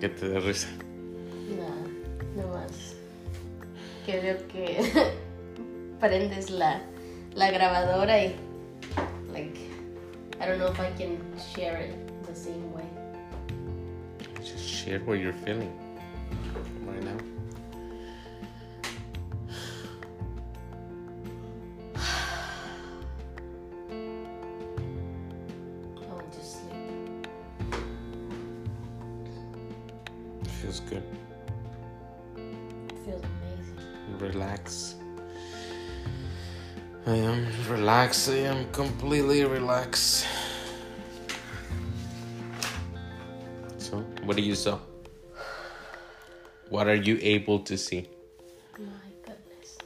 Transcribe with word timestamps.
¿Qué 0.00 0.08
te 0.08 0.28
da 0.28 0.40
risa? 0.40 0.68
Nada, 1.56 1.86
no 2.36 2.48
más. 2.48 2.96
Que 4.04 4.20
veo 4.20 4.48
que 4.48 5.12
prendes 6.00 6.50
la, 6.50 6.80
la 7.34 7.50
grabadora 7.50 8.24
y, 8.24 8.34
like, 9.32 9.58
I 10.40 10.46
don't 10.46 10.58
know 10.58 10.68
if 10.68 10.80
I 10.80 10.90
can 10.98 11.18
share 11.54 11.76
it 11.80 11.94
the 12.26 12.34
same 12.34 12.72
way. 12.72 12.84
Just 14.42 14.66
share 14.66 15.00
what 15.00 15.20
you're 15.20 15.32
feeling 15.44 15.70
am 37.20 37.46
relaxed. 37.68 38.28
I 38.28 38.38
am 38.52 38.70
completely 38.72 39.44
relaxed. 39.44 40.26
So, 43.78 43.98
what 44.24 44.36
do 44.36 44.42
you 44.42 44.54
saw? 44.54 44.78
What 46.68 46.86
are 46.88 46.94
you 46.94 47.18
able 47.20 47.60
to 47.60 47.76
see? 47.76 48.08
My 48.78 49.08
goodness. 49.24 49.78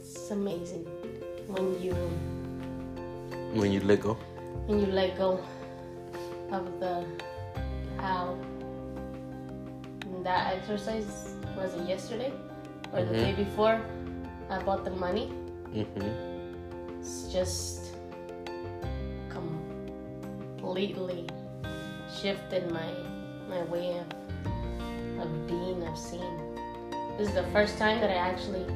It's 0.00 0.30
amazing 0.30 0.84
when 1.48 1.80
you 1.82 1.94
When 3.54 3.70
you 3.72 3.80
let 3.80 4.00
go? 4.00 4.16
when 4.66 4.78
you 4.78 4.86
let 4.86 5.18
go 5.18 5.40
of 6.52 6.64
the 6.78 7.04
how 7.98 8.38
that 10.22 10.54
exercise 10.54 11.34
was 11.56 11.74
it 11.74 11.88
yesterday 11.88 12.32
or 12.92 13.04
the 13.04 13.12
day 13.12 13.32
before 13.32 13.80
I 14.50 14.62
bought 14.62 14.84
the 14.84 14.90
money. 14.90 15.30
Mm-hmm. 15.72 17.00
it's 17.00 17.32
just 17.32 17.94
completely 19.30 21.26
shifted 22.20 22.70
my 22.70 22.90
my 23.48 23.62
way 23.64 23.98
of 23.98 24.06
of 25.22 25.46
being 25.46 25.82
of 25.86 25.96
seeing. 25.96 26.38
This 27.16 27.28
is 27.28 27.34
the 27.34 27.44
first 27.52 27.78
time 27.78 28.00
that 28.00 28.10
i 28.10 28.14
actually 28.14 28.66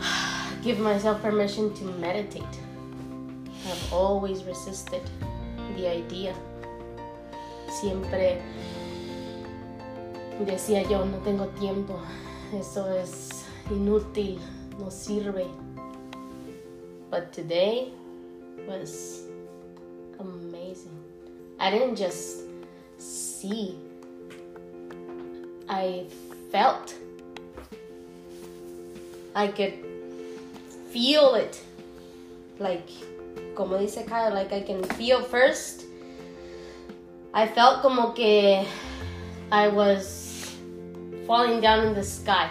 give 0.64 0.78
myself 0.80 1.22
permission 1.22 1.72
to 1.74 1.84
meditate. 1.84 2.58
I've 3.66 3.92
always 3.92 4.42
resisted 4.44 5.02
the 5.76 5.86
idea. 5.86 6.34
Siempre 7.80 8.42
decía 10.44 10.82
yo 10.82 11.04
no 11.04 11.18
tengo 11.18 11.46
tiempo 11.60 11.98
eso 12.52 12.90
es 12.92 13.44
inútil 13.70 14.38
no 14.78 14.90
sirve 14.90 15.46
but 17.10 17.32
today 17.32 17.92
was 18.66 19.22
amazing. 20.18 20.98
I 21.58 21.70
didn't 21.70 21.96
just 21.96 22.38
see, 22.98 23.76
I 25.68 26.06
felt. 26.50 26.94
I 29.34 29.48
could 29.48 29.74
feel 30.90 31.34
it. 31.34 31.60
Like, 32.58 32.88
como 33.54 33.78
dice 33.78 34.04
Kyle, 34.06 34.32
like 34.32 34.52
I 34.52 34.60
can 34.60 34.82
feel 34.96 35.22
first. 35.22 35.84
I 37.34 37.46
felt 37.46 37.82
como 37.82 38.12
que 38.12 38.64
I 39.50 39.68
was 39.68 40.21
falling 41.26 41.60
down 41.60 41.86
in 41.86 41.94
the 41.94 42.02
sky. 42.02 42.50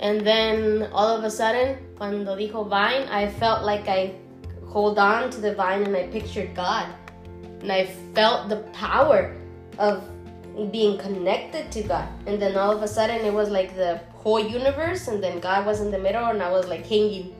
And 0.00 0.20
then 0.20 0.88
all 0.92 1.16
of 1.16 1.24
a 1.24 1.30
sudden, 1.30 1.78
cuando 1.96 2.36
dijo 2.36 2.68
vine, 2.68 3.08
I 3.08 3.28
felt 3.28 3.64
like 3.64 3.88
I 3.88 4.14
hold 4.66 4.98
on 4.98 5.30
to 5.30 5.40
the 5.40 5.54
vine 5.54 5.84
and 5.84 5.96
I 5.96 6.08
pictured 6.08 6.54
God. 6.54 6.86
And 7.60 7.70
I 7.70 7.86
felt 8.14 8.48
the 8.48 8.64
power 8.72 9.36
of 9.78 10.02
being 10.70 10.98
connected 10.98 11.70
to 11.72 11.82
God. 11.82 12.08
And 12.26 12.40
then 12.40 12.56
all 12.56 12.72
of 12.76 12.82
a 12.82 12.88
sudden, 12.88 13.24
it 13.24 13.32
was 13.32 13.48
like 13.48 13.76
the 13.76 14.00
whole 14.14 14.40
universe, 14.40 15.08
and 15.08 15.22
then 15.22 15.40
God 15.40 15.66
was 15.66 15.80
in 15.80 15.90
the 15.90 15.98
middle, 15.98 16.24
and 16.26 16.42
I 16.42 16.50
was 16.50 16.66
like 16.66 16.84
hanging. 16.86 17.34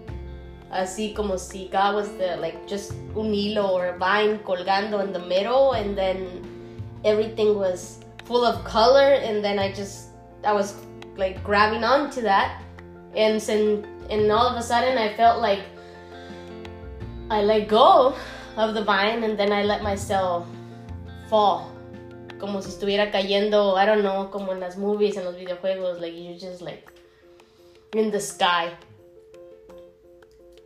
Así 0.73 1.15
como 1.15 1.37
si 1.37 1.69
God 1.69 1.95
was 1.95 2.09
the 2.17 2.37
like 2.39 2.67
just 2.67 2.93
un 3.15 3.33
hilo 3.33 3.69
or 3.69 3.89
a 3.89 3.99
vine 3.99 4.39
colgando 4.39 5.05
in 5.05 5.13
the 5.13 5.19
middle, 5.19 5.73
and 5.73 5.97
then 5.97 6.47
everything 7.05 7.59
was 7.59 7.99
full 8.33 8.47
of 8.47 8.65
color, 8.65 9.21
and 9.21 9.45
then 9.45 9.59
I 9.59 9.71
just 9.73 10.09
I 10.43 10.53
was 10.53 10.75
like 11.17 11.45
grabbing 11.45 11.85
onto 11.85 12.23
that, 12.23 12.63
and 13.15 13.39
then 13.39 13.85
and 14.09 14.33
all 14.33 14.49
of 14.49 14.57
a 14.57 14.63
sudden 14.63 14.97
I 14.97 15.13
felt 15.13 15.43
like 15.43 15.61
I 17.29 17.43
let 17.43 17.69
go 17.69 18.17
of 18.57 18.73
the 18.73 18.83
vine, 18.83 19.23
and 19.23 19.39
then 19.39 19.53
I 19.53 19.65
let 19.65 19.83
myself 19.83 20.47
fall, 21.29 21.71
como 22.41 22.61
si 22.61 22.71
estuviera 22.71 23.13
cayendo. 23.13 23.77
I 23.77 23.85
don't 23.85 24.03
know, 24.03 24.29
como 24.33 24.53
en 24.53 24.61
las 24.61 24.79
movies 24.79 25.19
and 25.19 25.27
los 25.27 25.37
videojuegos, 25.37 26.01
like 26.01 26.15
you're 26.17 26.39
just 26.39 26.63
like 26.63 26.89
in 27.93 28.11
the 28.11 28.21
sky, 28.21 28.73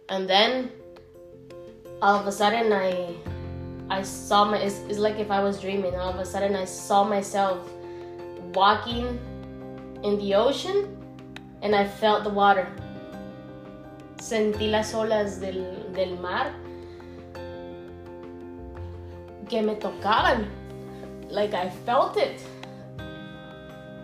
and 0.08 0.30
then 0.30 0.70
all 2.00 2.14
of 2.14 2.26
a 2.28 2.32
sudden 2.32 2.72
I 2.72 3.16
I 3.88 4.02
saw 4.02 4.44
my 4.44 4.58
it's, 4.58 4.80
it's 4.88 4.98
like 4.98 5.18
if 5.18 5.30
I 5.30 5.42
was 5.42 5.60
dreaming. 5.60 5.94
All 5.94 6.10
of 6.10 6.18
a 6.18 6.24
sudden 6.24 6.56
I 6.56 6.64
saw 6.64 7.04
myself 7.04 7.58
walking 8.54 9.18
in 10.02 10.18
the 10.18 10.34
ocean 10.34 10.96
and 11.62 11.74
I 11.74 11.86
felt 11.86 12.24
the 12.24 12.30
water. 12.30 12.66
Sentí 14.16 14.70
las 14.70 14.92
olas 14.94 15.40
del, 15.40 15.92
del 15.92 16.16
mar 16.18 16.52
que 19.48 19.62
me 19.62 19.76
tocaban. 19.76 20.48
Like 21.30 21.54
I 21.54 21.70
felt 21.70 22.16
it. 22.16 22.40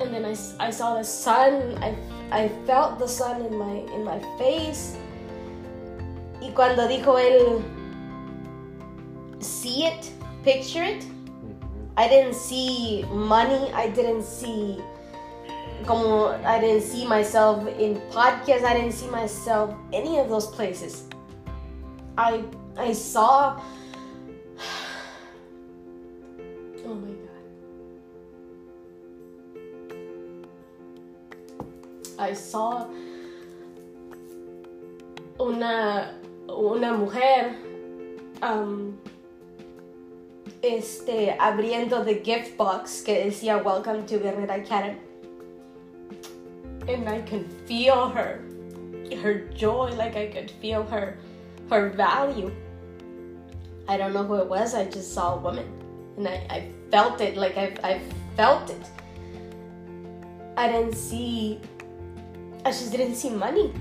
And 0.00 0.12
then 0.12 0.24
I, 0.24 0.36
I 0.58 0.70
saw 0.70 0.96
the 0.96 1.04
sun. 1.04 1.78
I, 1.82 1.96
I 2.30 2.48
felt 2.66 2.98
the 2.98 3.08
sun 3.08 3.44
in 3.46 3.56
my, 3.56 3.84
in 3.94 4.04
my 4.04 4.20
face. 4.38 4.96
Y 6.40 6.50
cuando 6.54 6.88
dijo 6.88 7.18
él, 7.18 7.62
see 9.44 9.86
it, 9.86 10.10
picture 10.44 10.82
it, 10.82 11.04
I 11.96 12.08
didn't 12.08 12.34
see 12.34 13.04
money. 13.10 13.70
I 13.72 13.88
didn't 13.88 14.22
see 14.22 14.80
como 15.84 16.32
I 16.44 16.58
didn't 16.58 16.82
see 16.82 17.06
myself 17.06 17.66
in 17.78 18.00
podcasts. 18.10 18.64
I 18.64 18.74
didn't 18.74 18.92
see 18.92 19.08
myself 19.08 19.74
any 19.92 20.18
of 20.18 20.28
those 20.28 20.46
places. 20.46 21.04
I 22.16 22.44
I 22.76 22.92
saw. 22.92 23.60
Oh 26.84 26.94
my 26.94 27.14
god. 27.14 27.46
I 32.18 32.34
saw 32.34 32.88
una 35.38 36.18
una 36.48 36.92
mujer 36.98 37.54
um, 38.42 38.98
este 40.62 41.36
abriendo 41.38 42.04
the 42.04 42.14
gift 42.14 42.56
box 42.56 43.02
que 43.02 43.24
decía 43.24 43.62
welcome 43.62 44.06
to 44.06 44.18
Guerrera 44.18 44.62
Academy 44.62 44.98
and 46.88 47.08
I 47.08 47.20
can 47.22 47.48
feel 47.66 48.08
her 48.08 48.40
her 49.22 49.48
joy 49.54 49.90
like 49.96 50.16
I 50.16 50.28
could 50.28 50.50
feel 50.50 50.84
her 50.84 51.18
her 51.68 51.90
value. 51.90 52.50
I 53.88 53.96
don't 53.96 54.12
know 54.12 54.24
who 54.24 54.36
it 54.36 54.48
was 54.48 54.74
I 54.74 54.84
just 54.84 55.12
saw 55.12 55.34
a 55.34 55.38
woman 55.38 55.66
and 56.16 56.28
I, 56.28 56.46
I 56.48 56.70
felt 56.90 57.20
it 57.20 57.36
like 57.36 57.56
I, 57.56 57.74
I 57.82 58.00
felt 58.36 58.70
it. 58.70 58.86
I 60.56 60.68
didn't 60.68 60.94
see 60.94 61.60
I 62.64 62.70
just 62.70 62.92
didn't 62.92 63.16
see 63.16 63.30
money. 63.30 63.72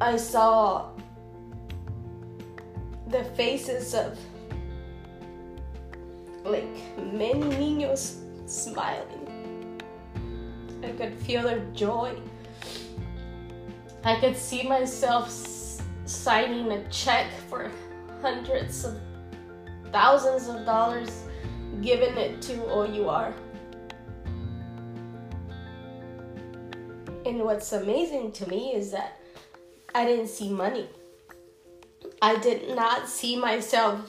I 0.00 0.16
saw 0.16 0.90
the 3.08 3.24
faces 3.36 3.94
of 3.94 4.18
like 6.44 6.68
many 7.12 7.40
niños 7.40 8.16
smiling 8.46 9.24
I 10.84 10.92
could 10.92 11.14
feel 11.14 11.42
their 11.42 11.64
joy. 11.72 12.16
I 14.04 14.20
could 14.20 14.36
see 14.36 14.68
myself 14.68 15.30
signing 16.04 16.72
a 16.72 16.88
check 16.90 17.26
for 17.48 17.70
hundreds 18.20 18.84
of 18.84 19.00
thousands 19.90 20.48
of 20.48 20.66
dollars, 20.66 21.24
giving 21.80 22.16
it 22.18 22.42
to 22.42 22.62
OUR. 22.66 23.32
And 27.24 27.40
what's 27.40 27.72
amazing 27.72 28.32
to 28.32 28.48
me 28.50 28.74
is 28.74 28.90
that 28.90 29.18
I 29.94 30.04
didn't 30.04 30.28
see 30.28 30.50
money. 30.50 30.88
I 32.20 32.36
did 32.36 32.76
not 32.76 33.08
see 33.08 33.36
myself, 33.36 34.00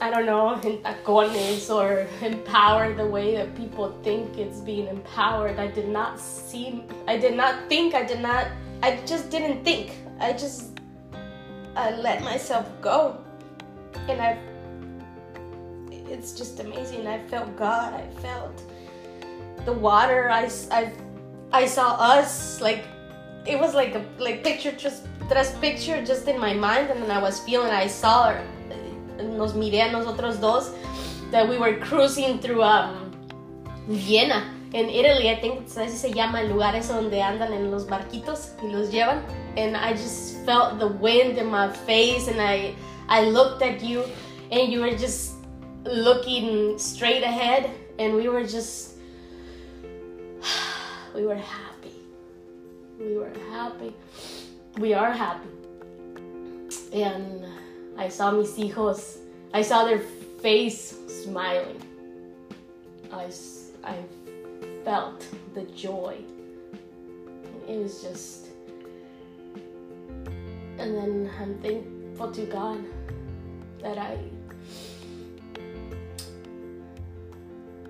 I 0.00 0.10
don't 0.10 0.26
know, 0.26 0.54
in 0.64 0.78
tacones 0.78 1.74
or 1.74 2.06
empowered 2.22 2.96
the 2.96 3.06
way 3.06 3.36
that 3.36 3.54
people 3.56 3.98
think 4.02 4.36
it's 4.38 4.60
being 4.60 4.88
empowered. 4.88 5.58
I 5.58 5.68
did 5.68 5.88
not 5.88 6.20
see, 6.20 6.84
I 7.06 7.16
did 7.16 7.34
not 7.34 7.68
think, 7.68 7.94
I 7.94 8.04
did 8.04 8.20
not, 8.20 8.48
I 8.82 8.96
just 9.06 9.30
didn't 9.30 9.64
think. 9.64 9.92
I 10.20 10.32
just, 10.32 10.78
I 11.74 11.90
let 11.90 12.22
myself 12.22 12.66
go. 12.80 13.18
And 14.08 14.20
I, 14.20 14.38
it's 15.90 16.32
just 16.32 16.60
amazing. 16.60 17.06
I 17.06 17.18
felt 17.26 17.56
God. 17.56 17.94
I 17.94 18.06
felt 18.20 18.62
the 19.64 19.72
water. 19.72 20.30
I, 20.30 20.50
I, 20.70 20.92
I 21.52 21.66
saw 21.66 21.94
us 21.94 22.60
like 22.60 22.84
it 23.46 23.58
was 23.58 23.74
like 23.74 23.94
a 23.94 24.04
like 24.18 24.42
picture 24.42 24.72
just 24.72 25.06
tras 25.28 25.58
picture 25.60 26.04
just 26.04 26.26
in 26.28 26.38
my 26.38 26.52
mind 26.52 26.90
and 26.90 27.02
then 27.02 27.10
I 27.10 27.20
was 27.20 27.40
feeling 27.40 27.70
I 27.70 27.86
saw 27.86 28.32
her 28.32 28.44
nos 29.22 29.54
miré 29.54 29.82
a 29.82 29.92
nosotros 29.92 30.40
dos 30.40 30.70
that 31.30 31.48
we 31.48 31.58
were 31.58 31.78
cruising 31.80 32.38
through 32.38 32.62
um, 32.62 33.10
Vienna 33.88 34.44
in 34.72 34.88
Italy 34.88 35.28
I 35.30 35.36
think 35.40 35.66
así 35.68 35.96
se 35.96 36.12
llama 36.12 36.40
el 36.40 36.48
lugar 36.48 36.74
eso 36.74 36.94
donde 36.94 37.22
andan 37.22 37.52
en 37.52 37.70
los 37.70 37.86
barquitos 37.86 38.52
y 38.62 38.68
los 38.68 38.90
llevan 38.90 39.22
and 39.56 39.76
I 39.76 39.92
just 39.92 40.44
felt 40.44 40.78
the 40.78 40.88
wind 40.88 41.38
in 41.38 41.46
my 41.46 41.68
face 41.68 42.28
and 42.28 42.40
I 42.40 42.74
I 43.08 43.30
looked 43.30 43.62
at 43.62 43.82
you 43.82 44.04
and 44.50 44.72
you 44.72 44.80
were 44.80 44.96
just 44.96 45.34
looking 45.84 46.78
straight 46.78 47.22
ahead 47.22 47.70
and 47.98 48.14
we 48.14 48.28
were 48.28 48.44
just 48.44 48.98
we 51.14 51.24
were 51.24 51.36
happy 51.36 51.66
we 52.98 53.16
were 53.18 53.32
happy. 53.50 53.92
We 54.78 54.94
are 54.94 55.12
happy. 55.12 55.48
And 56.92 57.44
I 57.98 58.08
saw 58.08 58.30
mis 58.30 58.56
hijos, 58.56 59.18
I 59.52 59.62
saw 59.62 59.84
their 59.84 60.00
face 60.42 60.94
smiling. 61.24 61.80
I, 63.12 63.30
I 63.84 63.96
felt 64.84 65.26
the 65.54 65.62
joy. 65.62 66.18
It 67.68 67.78
was 67.78 68.02
just, 68.02 68.46
and 70.78 70.94
then 70.94 71.30
I'm 71.40 71.58
thankful 71.58 72.30
to 72.32 72.46
God 72.46 72.84
that 73.82 73.98
I 73.98 74.18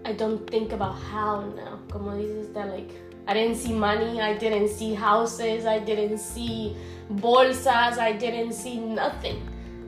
I 0.06 0.12
don't 0.12 0.49
think 0.49 0.70
about 0.73 0.94
how 0.94 1.41
now. 1.56 1.81
Como 1.91 2.12
dices 2.12 2.53
that 2.55 2.69
like 2.69 2.91
I 3.26 3.35
didn't 3.35 3.56
see 3.56 3.73
money, 3.73 4.20
I 4.20 4.38
didn't 4.38 4.69
see 4.69 4.94
houses, 4.94 5.67
I 5.67 5.81
didn't 5.81 6.19
see 6.19 6.76
bolsas, 7.11 7.99
I 7.99 8.12
didn't 8.12 8.53
see 8.53 8.79
nothing. 8.79 9.43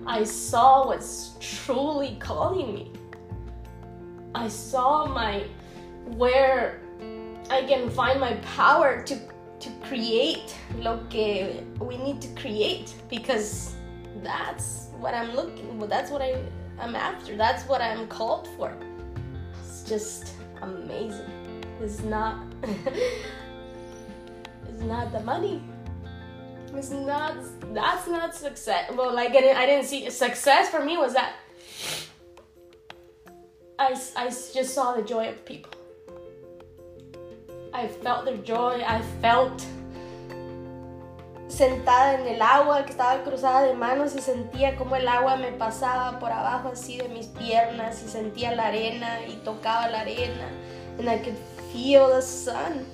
I 0.08 0.24
saw 0.24 0.88
what's 0.88 1.36
truly 1.38 2.16
calling 2.18 2.74
me. 2.74 2.92
I 4.34 4.48
saw 4.48 5.06
my 5.06 5.44
where 6.16 6.80
I 7.50 7.62
can 7.62 7.88
find 7.90 8.18
my 8.18 8.34
power 8.56 9.02
to 9.04 9.16
to 9.60 9.70
create 9.88 10.56
lo 10.78 10.98
que 11.10 11.62
we 11.78 11.96
need 11.98 12.20
to 12.22 12.28
create 12.40 12.94
because 13.08 13.74
that's 14.22 14.88
what 14.98 15.14
I'm 15.14 15.34
looking 15.34 15.78
well 15.78 15.88
that's 15.88 16.10
what 16.10 16.22
I 16.22 16.42
I'm 16.80 16.94
after. 16.94 17.36
That's 17.36 17.64
what 17.64 17.80
I'm 17.80 18.06
called 18.06 18.48
for. 18.56 18.76
It's 19.60 19.82
just 19.82 20.34
amazing. 20.62 21.64
It's 21.80 22.02
not 22.02 22.44
it's 24.68 24.82
not 24.82 25.12
the 25.12 25.20
money. 25.20 25.62
It's 26.78 26.90
not 26.90 27.34
that's 27.74 28.06
not 28.06 28.36
success. 28.36 28.88
Well, 28.94 29.12
like 29.12 29.30
I 29.30 29.40
didn't, 29.40 29.56
I 29.56 29.66
didn't 29.66 29.86
see 29.86 30.08
success 30.10 30.70
for 30.70 30.84
me 30.84 30.96
was 30.96 31.12
that 31.14 31.32
I, 33.80 34.00
I 34.14 34.26
just 34.28 34.74
saw 34.74 34.94
the 34.94 35.02
joy 35.02 35.28
of 35.28 35.44
people. 35.44 35.72
I 37.74 37.88
felt 37.88 38.26
their 38.26 38.36
joy. 38.36 38.84
I 38.86 39.02
felt 39.20 39.66
sentada 41.48 42.20
en 42.20 42.28
el 42.28 42.40
agua 42.40 42.84
que 42.84 42.92
estaba 42.92 43.24
cruzada 43.24 43.66
de 43.66 43.74
manos 43.74 44.14
y 44.14 44.20
sentía 44.20 44.76
como 44.76 44.94
el 44.94 45.08
agua 45.08 45.36
me 45.36 45.50
pasaba 45.50 46.20
por 46.20 46.30
abajo 46.30 46.68
así 46.74 46.98
de 46.98 47.08
mis 47.08 47.26
piernas 47.26 48.04
y 48.04 48.08
sentía 48.08 48.54
la 48.54 48.66
arena 48.66 49.26
y 49.26 49.32
tocaba 49.42 49.88
la 49.88 50.02
arena 50.02 50.48
and 51.00 51.08
I 51.08 51.18
could 51.18 51.38
feel 51.72 52.08
the 52.08 52.22
sun. 52.22 52.86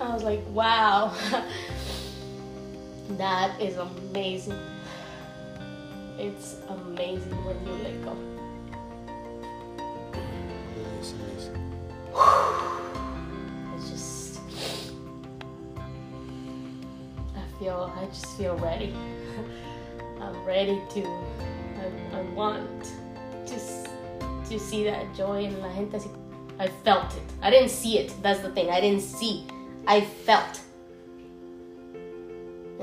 I 0.00 0.12
was 0.12 0.24
like, 0.24 0.42
wow, 0.52 1.12
that 3.10 3.60
is 3.60 3.76
amazing. 3.76 4.58
It's 6.18 6.56
amazing 6.68 7.44
when 7.44 7.66
you 7.66 7.72
let 7.82 8.04
go. 8.04 8.16
It's 11.00 11.12
just, 13.90 14.40
I 17.34 17.58
feel, 17.58 17.92
I 17.96 18.06
just 18.06 18.36
feel 18.36 18.56
ready. 18.56 18.94
I'm 20.20 20.44
ready 20.44 20.80
to, 20.90 21.04
I, 21.04 22.18
I 22.18 22.20
want 22.34 22.84
to, 23.46 23.56
to 24.48 24.58
see 24.58 24.84
that 24.84 25.14
joy 25.14 25.44
in 25.44 25.60
la 25.60 25.72
gente. 25.74 26.00
I 26.58 26.68
felt 26.68 27.14
it. 27.14 27.22
I 27.42 27.50
didn't 27.50 27.70
see 27.70 27.98
it. 27.98 28.14
That's 28.22 28.40
the 28.40 28.50
thing. 28.50 28.70
I 28.70 28.80
didn't 28.80 29.02
see. 29.02 29.46
I 29.86 30.00
felt. 30.00 30.60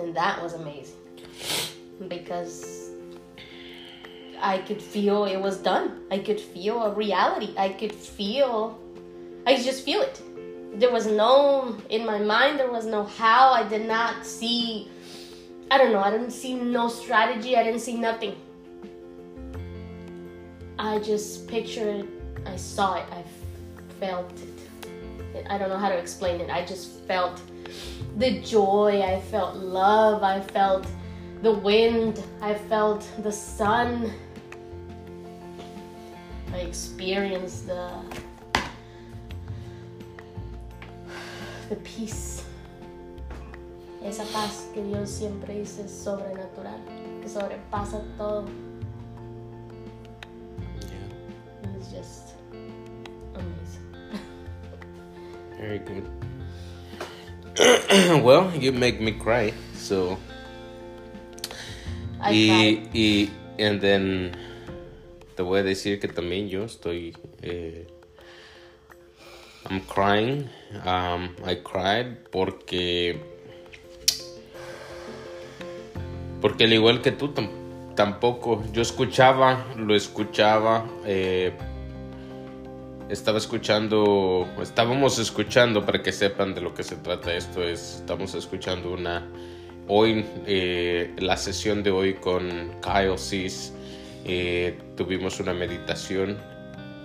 And 0.03 0.13
that 0.17 0.43
was 0.43 0.53
amazing. 0.53 0.97
Because 2.09 2.89
I 4.41 4.57
could 4.57 4.81
feel 4.81 5.23
it 5.23 5.37
was 5.39 5.57
done. 5.57 6.01
I 6.11 6.19
could 6.19 6.39
feel 6.39 6.83
a 6.83 6.93
reality. 6.93 7.53
I 7.57 7.69
could 7.69 7.93
feel, 7.93 8.77
I 9.47 9.55
just 9.55 9.85
feel 9.85 10.01
it. 10.01 10.21
There 10.77 10.91
was 10.91 11.07
no, 11.07 11.77
in 11.89 12.05
my 12.05 12.19
mind, 12.19 12.59
there 12.59 12.69
was 12.69 12.85
no 12.85 13.05
how. 13.05 13.53
I 13.53 13.63
did 13.63 13.87
not 13.87 14.25
see, 14.25 14.89
I 15.71 15.77
don't 15.77 15.93
know, 15.93 15.99
I 15.99 16.11
didn't 16.11 16.31
see 16.31 16.53
no 16.55 16.89
strategy. 16.89 17.55
I 17.55 17.63
didn't 17.63 17.79
see 17.79 17.95
nothing. 17.95 18.35
I 20.77 20.99
just 20.99 21.47
pictured 21.47 22.03
it. 22.03 22.09
I 22.45 22.57
saw 22.57 22.95
it. 22.95 23.05
I 23.09 23.23
felt 24.01 24.33
it. 24.33 25.45
I 25.49 25.57
don't 25.57 25.69
know 25.69 25.77
how 25.77 25.87
to 25.87 25.97
explain 25.97 26.41
it. 26.41 26.49
I 26.49 26.65
just 26.65 26.99
felt 27.07 27.39
the 28.17 28.39
joy. 28.41 29.01
I 29.01 29.21
felt 29.21 29.55
love. 29.55 30.23
I 30.23 30.39
felt 30.39 30.85
the 31.41 31.51
wind. 31.51 32.23
I 32.41 32.53
felt 32.53 33.07
the 33.23 33.31
sun. 33.31 34.13
I 36.53 36.57
experienced 36.57 37.67
the 37.67 37.91
the 41.69 41.75
peace. 41.77 42.43
Esa 44.03 44.25
paz 44.33 44.67
que 44.73 44.83
Dios 44.83 45.09
siempre 45.09 45.59
dice 45.59 45.85
es 45.85 45.91
sobrenatural, 45.91 46.79
que 47.21 47.29
sobrepasa 47.29 48.03
todo. 48.17 48.45
Yeah. 50.81 51.77
It's 51.77 51.89
just 51.89 52.35
amazing. 53.33 54.19
Very 55.57 55.79
good. 55.79 56.32
well, 58.23 58.51
you 58.55 58.71
make 58.71 58.99
me 58.99 59.11
cry. 59.11 59.53
So, 59.75 60.17
I 62.19 62.31
y, 62.31 62.47
cried. 62.47 62.95
y, 62.95 63.29
and 63.59 63.81
then 63.81 64.31
te 65.35 65.43
voy 65.43 65.59
a 65.59 65.63
decir 65.63 65.99
que 65.99 66.07
también 66.07 66.49
yo 66.49 66.63
estoy, 66.63 67.15
eh, 67.41 67.85
I'm 69.69 69.81
crying. 69.81 70.49
Um, 70.85 71.35
I 71.45 71.55
cried 71.63 72.17
porque, 72.31 73.19
porque 76.41 76.63
al 76.65 76.73
igual 76.73 77.01
que 77.01 77.11
tú 77.11 77.29
tam- 77.33 77.95
tampoco, 77.95 78.63
yo 78.73 78.81
escuchaba, 78.81 79.65
lo 79.77 79.95
escuchaba, 79.95 80.85
eh, 81.05 81.53
estaba 83.13 83.37
escuchando, 83.37 84.47
estábamos 84.61 85.19
escuchando 85.19 85.85
para 85.85 86.01
que 86.01 86.11
sepan 86.11 86.55
de 86.55 86.61
lo 86.61 86.73
que 86.73 86.83
se 86.83 86.95
trata 86.95 87.33
esto 87.33 87.63
es, 87.63 87.97
estamos 87.97 88.33
escuchando 88.33 88.91
una 88.91 89.27
hoy 89.87 90.25
eh, 90.47 91.13
la 91.19 91.37
sesión 91.37 91.83
de 91.83 91.91
hoy 91.91 92.15
con 92.15 92.71
Kyle 92.81 93.17
Cis 93.17 93.71
eh, 94.25 94.79
tuvimos 94.97 95.39
una 95.39 95.53
meditación 95.53 96.37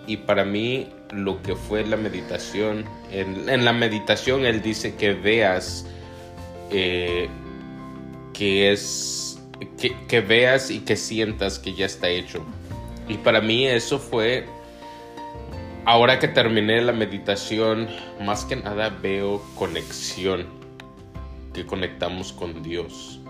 y 0.07 0.17
para 0.17 0.45
mí 0.45 0.89
lo 1.13 1.43
que 1.43 1.55
fue 1.55 1.85
la 1.85 1.97
meditación 1.97 2.87
en, 3.13 3.49
en 3.49 3.65
la 3.67 3.75
meditación 3.75 4.47
él 4.47 4.63
dice 4.63 4.95
que 4.95 5.13
veas 5.13 5.85
eh, 6.71 7.29
que 8.33 8.73
es 8.73 9.39
que, 9.79 9.95
que 10.07 10.21
veas 10.23 10.71
y 10.71 10.81
que 10.81 10.97
sientas 10.97 11.59
que 11.59 11.75
ya 11.75 11.87
está 11.87 12.09
hecho. 12.09 12.45
Y 13.09 13.15
para 13.15 13.41
mí 13.41 13.67
eso 13.67 13.99
fue 13.99 14.47
ahora 15.89 16.19
que 16.19 16.29
terminé 16.29 16.83
la 16.83 16.93
meditación 16.93 17.89
más 18.21 18.45
que 18.45 18.57
nada 18.57 18.91
veo 18.91 19.43
conexión 19.55 20.45
que 21.55 21.65
conectamos 21.65 22.35
con 22.35 22.63
Dios. 22.63 23.21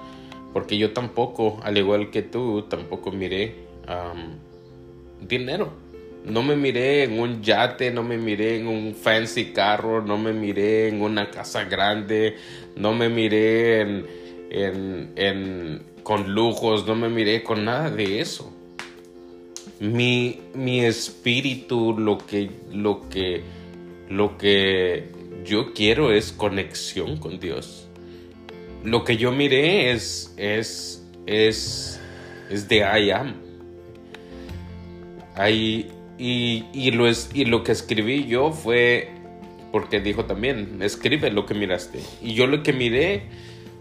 Porque 0.53 0.77
yo 0.77 0.93
tampoco, 0.93 1.61
al 1.63 1.79
igual 1.79 2.11
que 2.11 2.23
tú, 2.23 2.63
tampoco 2.63 3.13
miré 3.13 3.55
dinero. 5.21 5.73
No 6.25 6.43
me 6.43 6.57
miré 6.57 7.05
en 7.05 7.21
un 7.21 7.43
yate, 7.45 7.93
no 7.93 8.03
me 8.03 8.19
miré 8.19 8.57
en 8.57 8.67
un 8.67 8.93
fancy 8.97 9.53
carro, 9.53 10.03
no 10.03 10.19
me 10.19 10.33
miré 10.33 10.89
en 10.89 11.01
una 11.01 11.31
casa 11.31 11.63
grande, 11.63 12.35
no 12.75 12.93
me 12.93 13.09
miré 13.09 13.83
en, 13.83 14.07
en, 14.51 15.13
en 15.15 15.83
con 16.03 16.35
lujos, 16.35 16.89
no 16.89 16.97
me 16.97 17.09
miré 17.09 17.45
con 17.45 17.65
nada 17.65 17.89
de 17.89 18.21
eso. 18.21 18.53
Mi, 19.81 20.41
mi 20.55 20.81
espíritu, 20.81 21.97
lo 21.99 22.19
que, 22.19 22.51
lo 22.73 23.09
que, 23.09 23.43
lo 24.09 24.37
que 24.37 25.09
yo 25.45 25.73
quiero 25.73 26.13
es 26.13 26.33
conexión 26.33 27.17
con 27.17 27.39
Dios. 27.39 27.89
Lo 28.85 29.05
que 29.05 29.17
yo 29.17 29.33
miré 29.33 29.93
es, 29.93 30.35
es, 30.37 31.05
es, 31.27 32.01
es 32.51 32.69
de 32.69 32.79
I 32.79 33.11
am. 33.11 33.35
Ahí, 35.35 35.89
y, 36.19 36.65
y, 36.73 36.91
lo 36.91 37.07
es, 37.07 37.31
y 37.33 37.45
lo 37.45 37.63
que 37.63 37.73
escribí 37.73 38.27
yo 38.27 38.53
fue 38.53 39.19
porque 39.71 40.01
dijo 40.01 40.25
también, 40.25 40.81
escribe 40.83 41.31
lo 41.31 41.47
que 41.47 41.55
miraste. 41.55 42.01
Y 42.23 42.35
yo 42.35 42.47
lo 42.47 42.63
que 42.63 42.73
miré, 42.73 43.25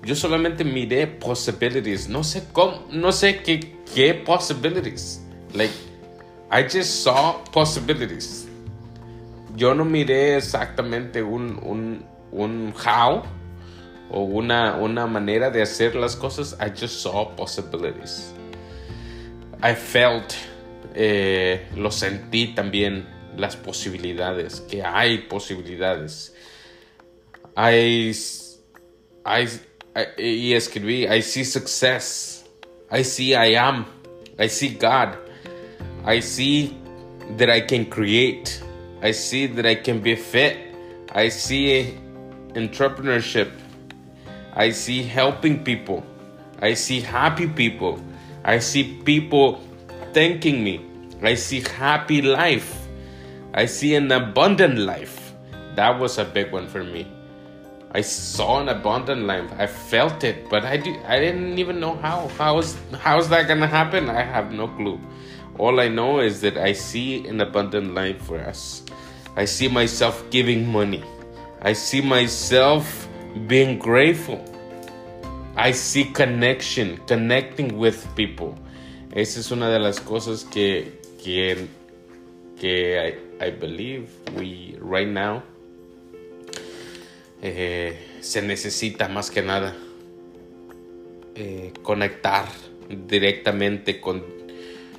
yo 0.03 0.15
solamente 0.15 0.63
miré 0.63 1.07
possibilities. 1.07 2.09
No 2.09 2.23
sé 2.23 2.43
cómo, 2.51 2.85
no 2.91 3.11
sé 3.11 3.41
qué, 3.41 3.75
qué 3.95 4.13
possibilities. 4.13 5.23
Like, 5.53 5.73
I 6.51 6.63
just 6.63 7.03
saw 7.03 7.43
possibilities. 7.51 8.47
Yo 9.55 9.73
no 9.73 9.85
miré 9.85 10.37
exactamente 10.37 11.23
un, 11.23 11.59
un, 11.63 12.05
un 12.31 12.73
how 12.73 13.23
o 14.09 14.21
una, 14.21 14.77
una 14.77 15.07
manera 15.07 15.49
de 15.49 15.61
hacer 15.61 15.95
las 15.95 16.15
cosas. 16.15 16.55
I 16.59 16.69
just 16.69 17.01
saw 17.01 17.35
possibilities. 17.35 18.33
I 19.61 19.73
felt, 19.73 20.35
eh, 20.93 21.67
lo 21.75 21.89
sentí 21.89 22.53
también, 22.53 23.07
las 23.35 23.55
posibilidades, 23.55 24.61
que 24.61 24.83
hay 24.83 25.19
posibilidades. 25.27 26.33
I, 27.55 28.11
I, 29.25 29.47
I, 29.95 30.21
y 30.21 30.53
escribí, 30.53 31.07
I 31.07 31.21
see 31.21 31.43
success. 31.43 32.45
I 32.91 33.03
see 33.03 33.33
I 33.33 33.55
am. 33.55 33.85
I 34.39 34.47
see 34.47 34.69
God. 34.69 35.17
I 36.07 36.21
see 36.21 36.73
that 37.35 37.49
I 37.49 37.59
can 37.59 37.85
create. 37.85 38.63
I 39.01 39.11
see 39.11 39.45
that 39.45 39.65
I 39.65 39.75
can 39.75 39.99
be 39.99 40.15
fit. 40.15 40.55
I 41.11 41.27
see 41.27 41.99
entrepreneurship. 42.53 43.51
I 44.53 44.69
see 44.69 45.03
helping 45.03 45.65
people. 45.65 46.05
I 46.61 46.75
see 46.75 47.01
happy 47.01 47.45
people. 47.45 47.99
I 48.45 48.59
see 48.59 49.01
people 49.03 49.59
thanking 50.13 50.63
me. 50.63 50.79
I 51.21 51.33
see 51.33 51.59
happy 51.59 52.21
life. 52.21 52.87
I 53.53 53.65
see 53.65 53.93
an 53.95 54.09
abundant 54.09 54.79
life. 54.79 55.33
That 55.75 55.99
was 55.99 56.19
a 56.19 56.23
big 56.23 56.53
one 56.53 56.69
for 56.69 56.85
me. 56.85 57.05
I 57.91 57.99
saw 57.99 58.61
an 58.61 58.69
abundant 58.69 59.23
life. 59.23 59.51
I 59.57 59.67
felt 59.67 60.23
it, 60.23 60.49
but 60.49 60.63
I 60.63 60.77
did, 60.77 61.03
I 61.05 61.19
didn't 61.19 61.59
even 61.59 61.81
know 61.81 61.95
how. 61.95 62.29
How 62.37 62.59
is 62.59 62.77
how 62.97 63.17
is 63.19 63.27
that 63.27 63.49
gonna 63.49 63.67
happen? 63.67 64.09
I 64.09 64.23
have 64.23 64.53
no 64.53 64.69
clue. 64.69 65.01
All 65.57 65.79
I 65.79 65.87
know 65.87 66.19
is 66.19 66.41
that 66.41 66.57
I 66.57 66.73
see 66.73 67.27
an 67.27 67.41
abundant 67.41 67.93
life 67.93 68.21
for 68.21 68.39
us. 68.39 68.83
I 69.35 69.45
see 69.45 69.67
myself 69.67 70.23
giving 70.29 70.67
money. 70.71 71.03
I 71.61 71.73
see 71.73 72.01
myself 72.01 73.07
being 73.47 73.79
grateful. 73.79 74.43
I 75.55 75.71
see 75.71 76.05
connection, 76.05 76.97
connecting 77.07 77.77
with 77.77 78.07
people. 78.15 78.55
Esa 79.15 79.39
es 79.39 79.51
una 79.51 79.69
de 79.69 79.79
las 79.79 79.99
cosas 79.99 80.43
que, 80.43 80.99
que, 81.23 81.67
que 82.59 82.99
I, 82.99 83.45
I 83.47 83.49
believe 83.49 84.09
we 84.35 84.77
right 84.79 85.07
now 85.07 85.41
eh, 87.41 87.97
se 88.21 88.41
necesita 88.41 89.07
más 89.07 89.31
que 89.31 89.41
nada 89.41 89.75
eh, 91.35 91.71
conectar 91.81 92.47
directamente 92.89 93.99
con, 93.99 94.23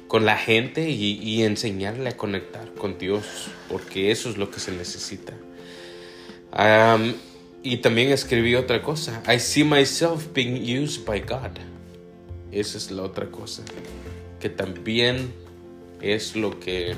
con 0.08 0.24
la 0.24 0.36
gente 0.36 0.88
y, 0.90 1.42
enseñarle 1.42 2.08
a 2.08 2.16
conectar 2.16 2.72
con 2.74 2.98
Dios, 2.98 3.50
porque 3.68 4.10
eso 4.10 4.30
es 4.30 4.38
lo 4.38 4.50
que 4.50 4.58
se 4.58 4.72
necesita. 4.72 5.34
Y 7.62 7.76
también 7.78 8.10
escribí 8.10 8.54
otra 8.54 8.82
cosa. 8.82 9.22
I 9.28 9.38
see 9.38 9.64
myself 9.64 10.32
being 10.32 10.82
used 10.82 11.04
by 11.04 11.20
God. 11.20 11.58
Esa 12.50 12.78
es 12.78 12.90
la 12.90 13.02
otra 13.02 13.30
cosa. 13.30 13.62
Que 14.40 14.48
también 14.48 15.32
es 16.00 16.34
lo 16.34 16.58
que... 16.58 16.94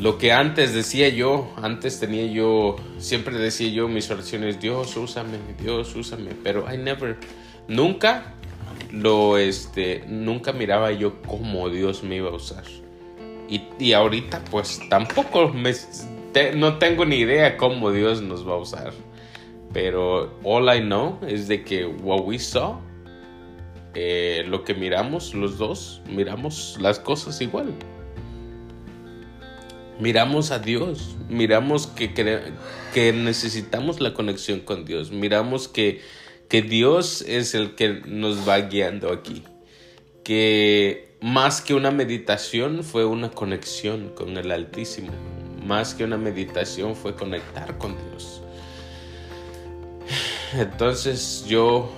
Lo 0.00 0.18
que 0.18 0.32
antes 0.32 0.74
decía 0.74 1.08
yo, 1.08 1.54
antes 1.56 2.00
tenía 2.00 2.26
yo, 2.26 2.74
siempre 2.98 3.38
decía 3.38 3.68
yo 3.68 3.86
mis 3.86 4.10
oraciones, 4.10 4.60
Dios 4.60 4.96
úsame, 4.96 5.38
Dios 5.62 5.94
úsame, 5.94 6.32
pero 6.42 6.66
I 6.68 6.78
never, 6.78 7.16
nunca 7.68 8.33
lo, 8.92 9.38
este, 9.38 10.04
nunca 10.06 10.52
miraba 10.52 10.92
yo 10.92 11.20
cómo 11.22 11.68
Dios 11.68 12.02
me 12.02 12.16
iba 12.16 12.30
a 12.30 12.34
usar. 12.34 12.64
Y, 13.48 13.62
y 13.78 13.92
ahorita 13.92 14.42
pues 14.50 14.80
tampoco 14.88 15.48
me, 15.48 15.72
no 16.54 16.78
tengo 16.78 17.04
ni 17.04 17.16
idea 17.16 17.56
cómo 17.56 17.90
Dios 17.92 18.22
nos 18.22 18.46
va 18.46 18.54
a 18.54 18.58
usar. 18.58 18.92
Pero 19.72 20.38
all 20.44 20.74
I 20.74 20.80
know 20.80 21.18
es 21.26 21.48
de 21.48 21.64
que 21.64 21.84
what 21.84 22.22
we 22.24 22.38
saw, 22.38 22.78
eh, 23.94 24.44
lo 24.46 24.64
que 24.64 24.74
miramos 24.74 25.34
los 25.34 25.58
dos, 25.58 26.00
miramos 26.08 26.78
las 26.80 26.98
cosas 26.98 27.40
igual. 27.40 27.74
Miramos 30.00 30.50
a 30.50 30.58
Dios, 30.58 31.16
miramos 31.28 31.86
que, 31.86 32.12
que 32.12 33.12
necesitamos 33.12 34.00
la 34.00 34.12
conexión 34.12 34.60
con 34.60 34.84
Dios, 34.84 35.12
miramos 35.12 35.68
que, 35.68 36.00
que 36.48 36.62
Dios 36.62 37.22
es 37.22 37.54
el 37.54 37.74
que 37.74 38.02
nos 38.06 38.48
va 38.48 38.58
guiando 38.60 39.12
aquí, 39.12 39.42
que 40.22 41.16
más 41.20 41.60
que 41.60 41.74
una 41.74 41.90
meditación 41.90 42.84
fue 42.84 43.04
una 43.04 43.30
conexión 43.30 44.10
con 44.10 44.36
el 44.36 44.50
Altísimo, 44.50 45.12
más 45.64 45.94
que 45.94 46.04
una 46.04 46.18
meditación 46.18 46.94
fue 46.94 47.14
conectar 47.14 47.78
con 47.78 47.96
Dios. 48.10 48.42
Entonces 50.54 51.44
yo 51.48 51.90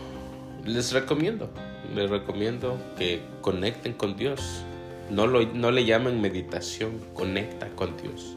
les 0.64 0.92
recomiendo, 0.92 1.50
les 1.94 2.08
recomiendo 2.08 2.78
que 2.96 3.20
conecten 3.40 3.92
con 3.92 4.16
Dios. 4.16 4.62
No, 5.10 5.26
lo, 5.26 5.44
no 5.52 5.70
le 5.70 5.84
llamen 5.84 6.20
meditación, 6.20 7.00
conecta 7.14 7.68
con 7.70 7.96
Dios. 7.96 8.35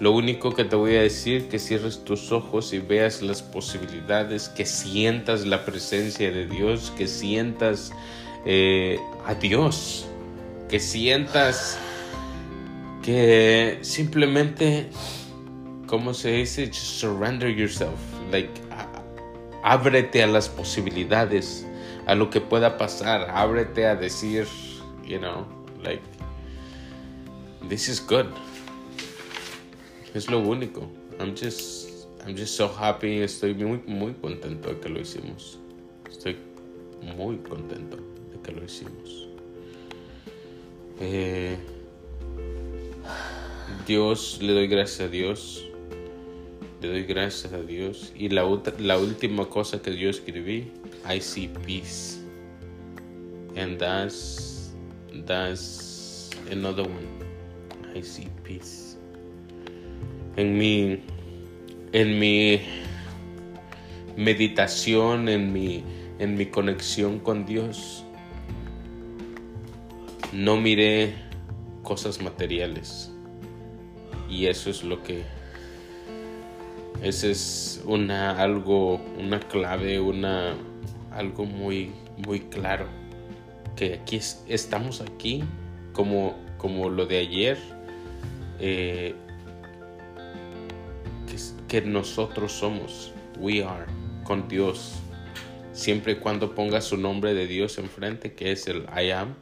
Lo 0.00 0.12
único 0.12 0.52
que 0.52 0.64
te 0.64 0.74
voy 0.74 0.96
a 0.96 1.02
decir 1.02 1.48
que 1.48 1.58
cierres 1.58 2.04
tus 2.04 2.32
ojos 2.32 2.72
y 2.72 2.78
veas 2.78 3.22
las 3.22 3.42
posibilidades, 3.42 4.48
que 4.48 4.66
sientas 4.66 5.46
la 5.46 5.64
presencia 5.64 6.30
de 6.30 6.46
Dios, 6.46 6.92
que 6.96 7.06
sientas 7.06 7.92
eh, 8.44 8.98
a 9.26 9.34
Dios, 9.34 10.06
que 10.68 10.80
sientas 10.80 11.78
que 13.02 13.78
simplemente, 13.82 14.88
¿cómo 15.86 16.14
se 16.14 16.32
dice? 16.32 16.66
Just 16.68 17.00
surrender 17.00 17.50
yourself. 17.50 17.98
Like, 18.30 18.50
ábrete 19.62 20.22
a 20.22 20.26
las 20.26 20.48
posibilidades, 20.48 21.66
a 22.06 22.14
lo 22.14 22.30
que 22.30 22.40
pueda 22.40 22.78
pasar. 22.78 23.28
Ábrete 23.30 23.86
a 23.86 23.96
decir, 23.96 24.46
you 25.04 25.18
know, 25.18 25.46
like, 25.82 26.02
this 27.68 27.88
is 27.88 28.00
good. 28.00 28.26
Es 30.14 30.30
lo 30.30 30.40
único. 30.40 30.90
I'm 31.18 31.34
just, 31.34 32.06
I'm 32.26 32.36
just 32.36 32.54
so 32.54 32.68
happy. 32.68 33.22
Estoy 33.22 33.54
muy, 33.54 33.80
muy 33.86 34.12
contento 34.14 34.68
de 34.68 34.78
que 34.78 34.88
lo 34.90 35.00
hicimos. 35.00 35.58
Estoy 36.10 36.36
muy 37.16 37.38
contento 37.38 37.96
de 37.96 38.40
que 38.42 38.52
lo 38.52 38.62
hicimos. 38.62 39.28
Eh, 41.00 41.56
Dios, 43.86 44.38
le 44.42 44.52
doy 44.52 44.66
gracias 44.66 45.00
a 45.00 45.08
Dios. 45.08 45.64
Le 46.82 46.88
doy 46.88 47.04
gracias 47.04 47.52
a 47.54 47.62
Dios. 47.62 48.12
Y 48.14 48.28
la, 48.28 48.44
la 48.78 48.98
última 48.98 49.48
cosa 49.48 49.80
que 49.80 49.96
yo 49.96 50.10
escribí, 50.10 50.70
I 51.08 51.20
see 51.20 51.48
peace. 51.64 52.18
And 53.56 53.78
that's, 53.78 54.74
that's 55.26 56.30
another 56.50 56.84
one. 56.84 57.08
I 57.96 58.02
see 58.02 58.28
peace. 58.44 58.98
En 60.36 60.56
mi, 60.56 61.00
en 61.92 62.18
mi 62.18 62.60
meditación, 64.16 65.28
en 65.28 65.52
mi, 65.52 65.84
en 66.18 66.36
mi 66.36 66.46
conexión 66.46 67.18
con 67.18 67.44
Dios, 67.44 68.04
no 70.32 70.56
miré 70.56 71.14
cosas 71.82 72.22
materiales 72.22 73.12
y 74.30 74.46
eso 74.46 74.70
es 74.70 74.82
lo 74.82 75.02
que 75.02 75.24
ese 77.02 77.32
es 77.32 77.82
una 77.84 78.40
algo 78.40 79.00
una 79.18 79.40
clave 79.40 80.00
una 80.00 80.54
algo 81.14 81.44
muy, 81.44 81.92
muy 82.26 82.40
claro. 82.40 82.86
Que 83.76 83.94
aquí 83.94 84.20
estamos 84.48 85.00
aquí 85.00 85.42
como, 85.92 86.34
como 86.58 86.88
lo 86.88 87.06
de 87.06 87.18
ayer. 87.18 87.58
Eh, 88.58 89.14
que, 91.72 91.80
nosotros 91.82 92.52
somos. 92.52 93.12
We 93.38 93.64
are 93.64 93.86
con 94.24 94.46
Dios. 94.46 94.92
Siempre 95.72 96.12
y 96.12 96.16
cuando 96.16 96.54
pongas 96.54 96.84
su 96.84 96.98
nombre 96.98 97.32
de 97.32 97.46
Dios 97.46 97.78
enfrente, 97.78 98.34
que 98.34 98.52
es 98.52 98.66
el 98.68 98.84
I 98.94 99.10
am, 99.10 99.34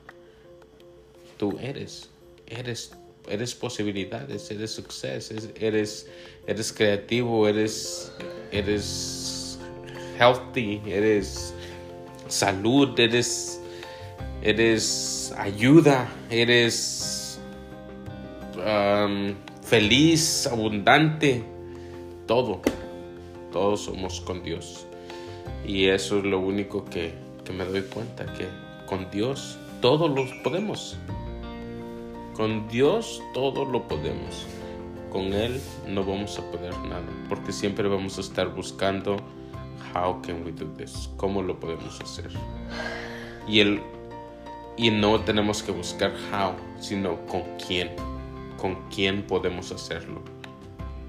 tú 1.37 1.59
eres. 1.61 2.09
Eres 2.47 2.93
eres 3.29 3.55
posibilidades, 3.55 4.51
eres 4.51 4.73
suceso, 4.73 5.35
eres, 5.59 6.09
eres 6.47 6.73
creativo, 6.73 7.47
eres, 7.47 8.13
eres 8.51 9.59
healthy, 10.19 10.81
eres 10.87 11.55
salud, 12.29 12.99
eres, 12.99 13.61
eres 14.43 15.33
ayuda, 15.39 16.09
eres 16.31 17.41
um, 18.57 19.35
feliz, 19.63 20.47
abundante, 20.47 21.45
todo, 22.31 22.61
todos 23.51 23.81
somos 23.81 24.21
con 24.21 24.45
Dios. 24.45 24.87
Y 25.67 25.89
eso 25.89 26.19
es 26.19 26.25
lo 26.25 26.39
único 26.39 26.85
que, 26.85 27.13
que 27.45 27.53
me 27.53 27.65
doy 27.65 27.83
cuenta, 27.83 28.25
que 28.35 28.47
con 28.87 29.11
Dios 29.11 29.59
todos 29.81 30.09
los 30.09 30.31
podemos. 30.45 30.97
Con 32.37 32.69
Dios 32.69 33.21
todo 33.35 33.65
lo 33.65 33.89
podemos. 33.89 34.47
Con 35.11 35.33
Él 35.33 35.61
no 35.89 36.05
vamos 36.05 36.39
a 36.39 36.49
poder 36.53 36.73
nada, 36.89 37.03
porque 37.29 37.51
siempre 37.51 37.89
vamos 37.89 38.17
a 38.17 38.21
estar 38.21 38.55
buscando 38.55 39.17
how 39.93 40.23
can 40.23 40.45
we 40.45 40.53
do 40.53 40.67
this, 40.77 41.11
cómo 41.17 41.43
lo 41.43 41.59
podemos 41.59 42.01
hacer. 42.01 42.31
Y 43.49 43.59
el 43.59 43.83
y 44.77 44.93
no 44.93 45.19
tenemos 45.19 45.65
que 45.65 45.73
buscar 45.73 46.13
how, 46.33 46.53
sino 46.79 47.27
con 47.27 47.43
quién, 47.67 47.91
con 48.57 48.77
quién 48.89 49.25
podemos 49.27 49.73
hacerlo. 49.73 50.23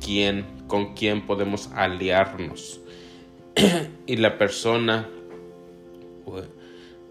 Quién, 0.03 0.60
con 0.71 0.93
quién 0.93 1.27
podemos 1.27 1.69
aliarnos. 1.75 2.79
y 4.07 4.15
la 4.15 4.37
persona 4.37 5.05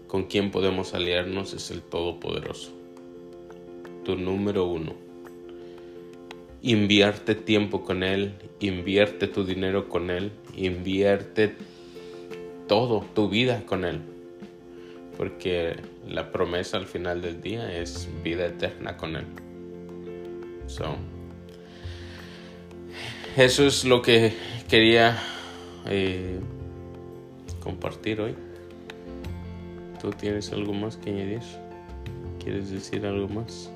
con 0.07 0.23
quien 0.23 0.49
podemos 0.49 0.95
aliarnos 0.95 1.53
es 1.53 1.69
el 1.69 1.83
Todopoderoso 1.83 2.71
tu 4.03 4.15
número 4.15 4.65
uno. 4.65 4.95
Invierte 6.63 7.35
tiempo 7.35 7.83
con 7.83 8.01
Él, 8.01 8.33
invierte 8.59 9.27
tu 9.27 9.43
dinero 9.43 9.89
con 9.89 10.09
Él, 10.09 10.31
invierte 10.55 11.53
todo, 12.67 13.05
tu 13.13 13.29
vida 13.29 13.63
con 13.67 13.85
Él. 13.85 13.99
Porque 15.17 15.75
la 16.07 16.31
promesa 16.31 16.77
al 16.77 16.87
final 16.87 17.21
del 17.21 17.41
día 17.43 17.79
es 17.79 18.09
vida 18.23 18.47
eterna 18.47 18.97
con 18.97 19.17
Él. 19.17 19.25
Eso 23.37 23.65
es 23.65 23.85
lo 23.85 24.01
que 24.01 24.33
quería 24.67 25.17
eh, 25.85 26.39
compartir 27.63 28.19
hoy. 28.21 28.35
¿Tú 30.01 30.11
tienes 30.11 30.51
algo 30.51 30.73
más 30.73 30.97
que 30.97 31.11
añadir? 31.11 31.41
¿Quieres 32.43 32.71
decir 32.71 33.05
algo 33.05 33.27
más? 33.27 33.69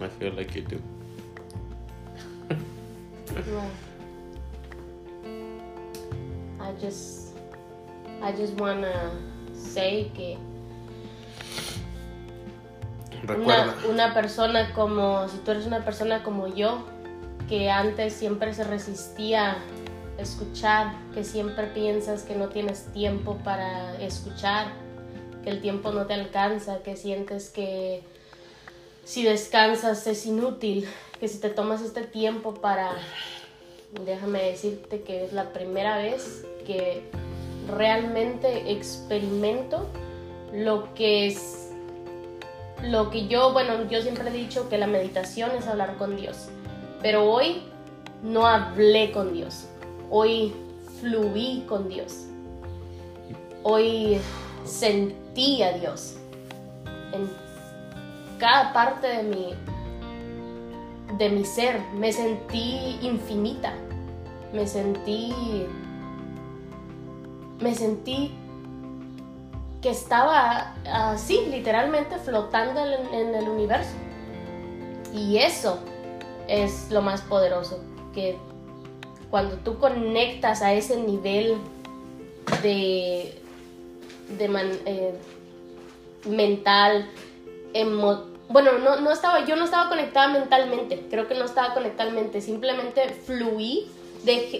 I 0.00 0.08
feel 0.18 0.32
like 0.34 0.54
you 0.54 0.62
do. 0.62 0.80
I 6.60 6.72
just, 6.80 7.34
I 8.22 8.30
just 8.32 8.54
wanna 8.60 9.10
say 9.52 10.10
que 10.14 10.38
una, 13.26 13.74
una, 13.88 14.14
persona 14.14 14.72
como, 14.72 15.28
si 15.28 15.38
tú 15.38 15.50
eres 15.50 15.66
una 15.66 15.84
persona 15.84 16.22
como 16.22 16.46
yo, 16.46 16.84
que 17.48 17.70
antes 17.70 18.12
siempre 18.12 18.52
se 18.54 18.64
resistía 18.64 19.56
a 20.18 20.22
escuchar, 20.22 20.94
que 21.14 21.24
siempre 21.24 21.66
piensas 21.66 22.22
que 22.22 22.34
no 22.34 22.48
tienes 22.48 22.92
tiempo 22.92 23.38
para 23.44 23.96
escuchar, 24.00 24.68
que 25.42 25.50
el 25.50 25.60
tiempo 25.60 25.92
no 25.92 26.06
te 26.06 26.14
alcanza, 26.14 26.82
que 26.82 26.96
sientes 26.96 27.50
que 27.50 28.02
si 29.04 29.22
descansas 29.22 30.06
es 30.06 30.26
inútil, 30.26 30.86
que 31.18 31.28
si 31.28 31.38
te 31.38 31.48
tomas 31.48 31.80
este 31.80 32.02
tiempo 32.02 32.54
para, 32.54 32.92
déjame 34.04 34.42
decirte 34.42 35.02
que 35.02 35.24
es 35.24 35.32
la 35.32 35.52
primera 35.52 35.96
vez 35.96 36.44
que 36.66 37.08
realmente 37.68 38.70
experimento 38.72 39.86
lo 40.52 40.92
que 40.94 41.28
es, 41.28 41.67
lo 42.82 43.10
que 43.10 43.26
yo, 43.28 43.52
bueno, 43.52 43.88
yo 43.88 44.02
siempre 44.02 44.28
he 44.28 44.32
dicho 44.32 44.68
que 44.68 44.78
la 44.78 44.86
meditación 44.86 45.50
es 45.56 45.66
hablar 45.66 45.96
con 45.96 46.16
Dios, 46.16 46.48
pero 47.02 47.30
hoy 47.30 47.62
no 48.22 48.46
hablé 48.46 49.12
con 49.12 49.32
Dios, 49.32 49.66
hoy 50.10 50.52
fluí 51.00 51.64
con 51.68 51.88
Dios, 51.88 52.24
hoy 53.62 54.18
sentí 54.64 55.62
a 55.62 55.72
Dios 55.72 56.18
cada 58.38 58.72
parte 58.72 59.06
de 59.08 59.22
mi, 59.24 59.54
de 61.18 61.28
mi 61.28 61.44
ser. 61.44 61.80
Me 61.94 62.12
sentí 62.12 62.98
infinita. 63.02 63.74
Me 64.52 64.66
sentí. 64.66 65.34
Me 67.60 67.74
sentí 67.74 68.37
estaba 69.90 70.74
así, 70.84 71.46
literalmente 71.50 72.16
flotando 72.18 72.84
en, 72.84 73.34
el 73.34 73.48
universo. 73.48 73.92
Y 75.14 75.38
eso 75.38 75.78
es 76.48 76.90
lo 76.90 77.02
más 77.02 77.22
poderoso, 77.22 77.80
que 78.14 78.36
cuando 79.30 79.56
tú 79.56 79.78
conectas 79.78 80.62
a 80.62 80.72
ese 80.72 80.96
nivel 80.96 81.56
de, 82.62 83.40
de 84.38 84.72
eh, 84.86 85.14
mental, 86.26 87.08
bueno, 88.48 88.78
no, 88.78 89.00
no 89.00 89.10
estaba, 89.10 89.44
yo 89.44 89.56
no 89.56 89.64
estaba 89.64 89.88
conectada 89.88 90.28
mentalmente, 90.28 91.06
creo 91.10 91.28
que 91.28 91.34
no 91.34 91.44
estaba 91.44 91.74
conectada 91.74 92.10
mentalmente, 92.10 92.40
simplemente 92.40 93.08
fluí, 93.10 93.90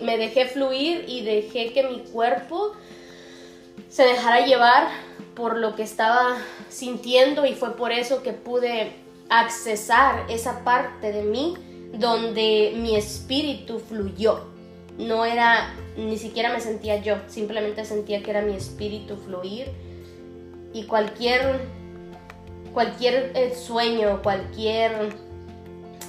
me 0.02 0.18
dejé 0.18 0.46
fluir 0.46 1.04
y 1.08 1.22
dejé 1.22 1.72
que 1.72 1.82
mi 1.84 2.00
cuerpo 2.00 2.74
se 3.88 4.04
dejara 4.04 4.44
llevar 4.44 4.88
por 5.38 5.56
lo 5.56 5.76
que 5.76 5.84
estaba 5.84 6.36
sintiendo 6.68 7.46
y 7.46 7.54
fue 7.54 7.76
por 7.76 7.92
eso 7.92 8.24
que 8.24 8.32
pude 8.32 8.92
accesar 9.30 10.26
esa 10.28 10.64
parte 10.64 11.12
de 11.12 11.22
mí 11.22 11.54
donde 11.94 12.74
mi 12.76 12.96
espíritu 12.96 13.78
fluyó. 13.78 14.48
No 14.98 15.24
era, 15.24 15.72
ni 15.96 16.18
siquiera 16.18 16.52
me 16.52 16.60
sentía 16.60 17.00
yo, 17.00 17.18
simplemente 17.28 17.84
sentía 17.84 18.20
que 18.20 18.30
era 18.30 18.42
mi 18.42 18.54
espíritu 18.54 19.16
fluir 19.16 19.68
y 20.74 20.84
cualquier 20.84 21.60
cualquier 22.74 23.30
eh, 23.34 23.54
sueño, 23.54 24.20
cualquier 24.22 25.14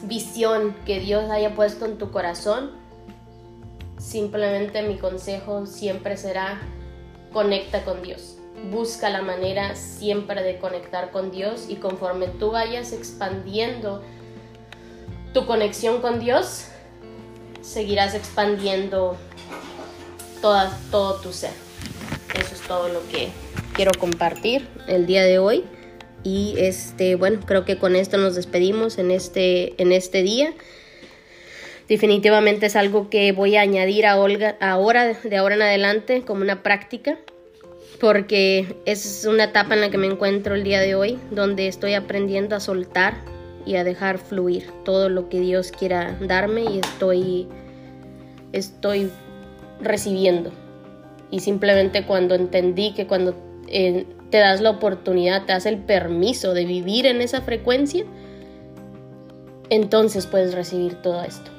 visión 0.03 0.75
que 0.87 0.99
Dios 0.99 1.29
haya 1.29 1.53
puesto 1.53 1.85
en 1.85 1.99
tu 1.99 2.09
corazón, 2.09 2.71
simplemente 3.99 4.81
mi 4.81 4.97
consejo 4.97 5.67
siempre 5.67 6.17
será 6.17 6.59
conecta 7.31 7.85
con 7.85 8.01
Dios. 8.01 8.38
Busca 8.71 9.09
la 9.09 9.21
manera 9.21 9.75
siempre 9.75 10.43
de 10.43 10.57
conectar 10.57 11.11
con 11.11 11.31
Dios 11.31 11.65
y 11.69 11.75
conforme 11.75 12.27
tú 12.27 12.51
vayas 12.51 12.91
expandiendo 12.93 14.03
tu 15.33 15.45
conexión 15.45 16.01
con 16.01 16.19
Dios, 16.19 16.65
seguirás 17.61 18.15
expandiendo 18.15 19.17
toda, 20.41 20.77
todo 20.91 21.19
tu 21.21 21.31
ser. 21.31 21.51
Eso 22.35 22.55
es 22.55 22.61
todo 22.61 22.89
lo 22.89 23.07
que 23.09 23.29
quiero 23.73 23.91
compartir 23.97 24.67
el 24.87 25.05
día 25.05 25.23
de 25.23 25.39
hoy. 25.39 25.63
Y 26.23 26.55
este, 26.57 27.15
bueno, 27.15 27.39
creo 27.45 27.63
que 27.65 27.77
con 27.77 27.95
esto 27.95 28.17
nos 28.17 28.35
despedimos 28.35 28.97
en 28.97 29.11
este, 29.11 29.81
en 29.81 29.91
este 29.91 30.21
día. 30.21 30.53
Definitivamente 31.87 32.67
es 32.67 32.75
algo 32.75 33.09
que 33.09 33.31
voy 33.31 33.55
a 33.55 33.61
añadir 33.61 34.05
a 34.05 34.19
Olga 34.19 34.57
ahora, 34.59 35.05
de 35.05 35.37
ahora 35.37 35.55
en 35.55 35.61
adelante, 35.61 36.23
como 36.23 36.41
una 36.41 36.61
práctica, 36.61 37.17
porque 37.99 38.77
es 38.85 39.25
una 39.29 39.45
etapa 39.45 39.73
en 39.73 39.81
la 39.81 39.89
que 39.89 39.97
me 39.97 40.07
encuentro 40.07 40.55
el 40.55 40.63
día 40.63 40.79
de 40.79 40.95
hoy, 40.95 41.19
donde 41.31 41.67
estoy 41.67 41.93
aprendiendo 41.93 42.55
a 42.55 42.59
soltar 42.59 43.21
y 43.65 43.75
a 43.75 43.83
dejar 43.83 44.17
fluir 44.17 44.71
todo 44.85 45.09
lo 45.09 45.29
que 45.29 45.39
Dios 45.39 45.71
quiera 45.71 46.17
darme 46.21 46.63
y 46.63 46.79
estoy, 46.79 47.47
estoy 48.53 49.11
recibiendo. 49.81 50.51
Y 51.31 51.41
simplemente 51.41 52.05
cuando 52.05 52.35
entendí 52.35 52.93
que 52.93 53.05
cuando 53.05 53.35
eh, 53.67 54.05
te 54.29 54.37
das 54.37 54.61
la 54.61 54.71
oportunidad, 54.71 55.45
te 55.45 55.53
das 55.53 55.65
el 55.65 55.77
permiso 55.77 56.53
de 56.53 56.65
vivir 56.65 57.05
en 57.05 57.21
esa 57.21 57.41
frecuencia, 57.41 58.05
entonces 59.69 60.25
puedes 60.25 60.53
recibir 60.53 60.95
todo 60.95 61.23
esto. 61.23 61.51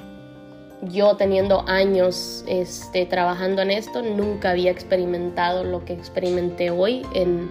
Yo 0.83 1.16
teniendo 1.16 1.64
años 1.69 2.45
este, 2.47 3.07
trabajando 3.07 3.62
en 3.62 3.71
esto, 3.71 4.03
nunca 4.03 4.51
había 4.51 4.71
experimentado 4.71 5.64
lo 5.64 5.85
que 5.85 5.93
experimenté 5.93 6.71
hoy 6.71 7.03
en 7.14 7.51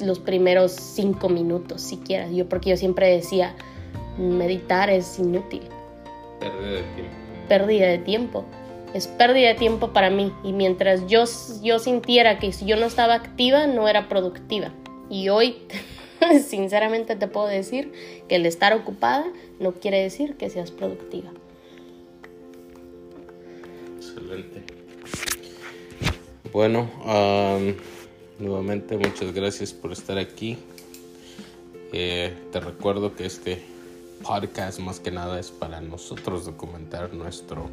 los 0.00 0.18
primeros 0.18 0.72
cinco 0.72 1.28
minutos 1.28 1.82
siquiera. 1.82 2.28
Yo, 2.30 2.48
porque 2.48 2.70
yo 2.70 2.76
siempre 2.76 3.10
decía, 3.10 3.54
meditar 4.16 4.90
es 4.90 5.18
inútil. 5.18 5.62
Pérdida 6.40 6.68
de 6.68 6.82
tiempo. 6.82 7.14
Pérdida 7.48 7.86
de 7.88 7.98
tiempo. 7.98 8.44
Es 8.94 9.06
pérdida 9.06 9.48
de 9.48 9.54
tiempo 9.54 9.92
para 9.92 10.08
mí. 10.08 10.32
Y 10.44 10.52
mientras 10.52 11.06
yo, 11.08 11.24
yo 11.62 11.78
sintiera 11.78 12.38
que 12.38 12.52
si 12.52 12.64
yo 12.64 12.76
no 12.76 12.86
estaba 12.86 13.14
activa, 13.14 13.66
no 13.66 13.88
era 13.88 14.08
productiva. 14.08 14.72
Y 15.10 15.28
hoy, 15.28 15.56
sinceramente 16.46 17.16
te 17.16 17.28
puedo 17.28 17.48
decir 17.48 17.92
que 18.28 18.36
el 18.36 18.46
estar 18.46 18.72
ocupada 18.72 19.26
no 19.60 19.72
quiere 19.72 20.02
decir 20.02 20.36
que 20.36 20.48
seas 20.48 20.70
productiva. 20.70 21.30
Excelente. 24.18 24.62
Bueno, 26.52 26.90
nuevamente 28.40 28.96
muchas 28.96 29.32
gracias 29.32 29.72
por 29.72 29.92
estar 29.92 30.18
aquí. 30.18 30.58
Eh, 31.92 32.34
te 32.50 32.60
recuerdo 32.60 33.14
que 33.14 33.26
este 33.26 33.62
podcast 34.22 34.80
más 34.80 34.98
que 34.98 35.12
nada 35.12 35.38
es 35.38 35.50
para 35.52 35.80
nosotros 35.80 36.46
documentar 36.46 37.14
nuestro 37.14 37.70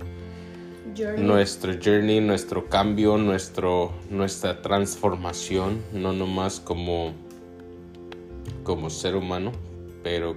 journey. 0.96 1.24
nuestro 1.24 1.74
journey, 1.84 2.22
nuestro 2.22 2.70
cambio, 2.70 3.18
nuestro, 3.18 3.92
nuestra 4.12 4.62
transformación, 4.62 5.82
no 5.94 6.14
nomás 6.14 6.60
como, 6.60 7.14
como 8.64 8.92
ser 8.92 9.16
humano, 9.16 9.52
pero 10.04 10.36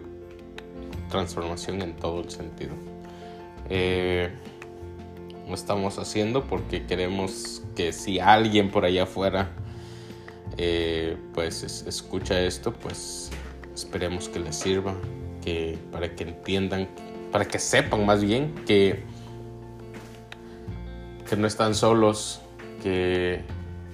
transformación 1.10 1.82
en 1.82 1.96
todo 1.96 2.22
el 2.22 2.30
sentido. 2.30 2.72
Eh, 3.68 4.30
estamos 5.54 5.98
haciendo 5.98 6.44
porque 6.44 6.86
queremos 6.86 7.62
que 7.74 7.92
si 7.92 8.18
alguien 8.20 8.70
por 8.70 8.84
allá 8.84 9.04
afuera 9.04 9.50
eh, 10.56 11.16
pues 11.34 11.62
escucha 11.62 12.40
esto, 12.40 12.72
pues 12.72 13.30
esperemos 13.74 14.28
que 14.28 14.40
les 14.40 14.56
sirva, 14.56 14.94
que 15.44 15.78
para 15.92 16.14
que 16.14 16.24
entiendan, 16.24 16.88
para 17.30 17.44
que 17.44 17.58
sepan 17.58 18.04
más 18.04 18.22
bien 18.22 18.54
que 18.66 19.04
que 21.28 21.36
no 21.36 21.46
están 21.46 21.74
solos, 21.74 22.40
que 22.82 23.42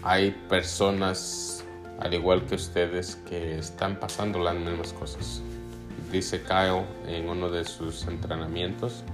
hay 0.03 0.31
personas 0.49 1.64
al 2.01 2.14
igual 2.14 2.45
que 2.47 2.55
ustedes 2.55 3.17
que 3.29 3.59
están 3.59 3.99
pasando 3.99 4.38
las 4.38 4.55
mismas 4.55 4.93
cosas. 4.93 5.43
Dice 6.12 6.43
Kyle 6.43 6.85
en 7.09 7.29
uno 7.29 7.51
de 7.51 7.64
sus 7.64 8.07
entrenamientos, 8.07 9.05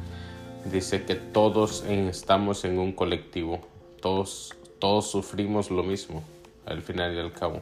dice 0.65 1.05
que 1.05 1.15
todos 1.15 1.85
estamos 1.85 2.65
en 2.65 2.79
un 2.79 2.93
colectivo, 2.93 3.61
todos, 4.01 4.55
todos 4.79 5.11
sufrimos 5.11 5.71
lo 5.71 5.83
mismo 5.83 6.23
al 6.67 6.83
final 6.83 7.15
y 7.15 7.19
al 7.19 7.33
cabo. 7.33 7.61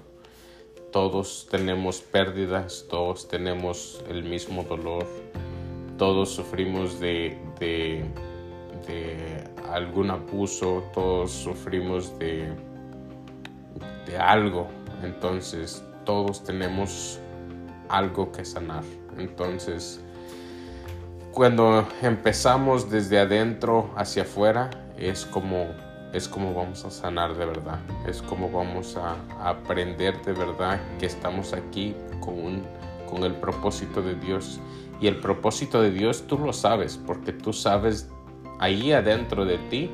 Todos 0.92 1.46
tenemos 1.50 2.00
pérdidas, 2.00 2.86
todos 2.88 3.28
tenemos 3.28 4.02
el 4.08 4.24
mismo 4.24 4.64
dolor, 4.64 5.06
todos 5.98 6.30
sufrimos 6.30 6.98
de, 6.98 7.36
de, 7.60 8.04
algún 9.70 10.10
abuso, 10.10 10.82
todos 10.94 11.30
sufrimos 11.30 12.18
de, 12.18 12.48
de 14.06 14.16
algo. 14.16 14.66
Entonces, 15.02 15.84
todos 16.06 16.42
tenemos 16.42 17.20
algo 17.90 18.32
que 18.32 18.44
sanar. 18.44 18.84
Entonces, 19.18 20.02
cuando 21.32 21.86
empezamos 22.02 22.90
desde 22.90 23.18
adentro 23.18 23.90
hacia 23.96 24.22
afuera, 24.22 24.70
es 24.96 25.24
como 25.24 25.66
es 26.12 26.26
como 26.26 26.54
vamos 26.54 26.84
a 26.86 26.90
sanar 26.90 27.36
de 27.36 27.44
verdad, 27.44 27.78
es 28.06 28.22
como 28.22 28.50
vamos 28.50 28.96
a, 28.96 29.16
aprender 29.46 30.20
de 30.22 30.32
verdad 30.32 30.80
que 30.98 31.06
estamos 31.06 31.52
aquí 31.52 31.94
con, 32.20 32.62
con 33.10 33.24
el 33.24 33.34
propósito 33.34 34.00
de 34.00 34.14
Dios. 34.14 34.58
Y 35.00 35.06
el 35.06 35.20
propósito 35.20 35.80
de 35.82 35.90
Dios 35.90 36.24
tú 36.26 36.38
lo 36.38 36.52
sabes, 36.52 36.96
porque 37.06 37.32
tú 37.32 37.52
sabes 37.52 38.08
ahí 38.58 38.92
adentro 38.92 39.44
de 39.44 39.58
ti 39.70 39.90